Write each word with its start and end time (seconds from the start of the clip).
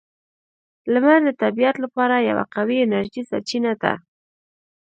•لمر 0.93 1.19
د 1.27 1.29
طبیعت 1.43 1.75
لپاره 1.83 2.25
یوه 2.29 2.45
قوی 2.55 2.77
انرژي 2.85 3.21
سرچینه 3.29 3.73
ده. 3.81 3.93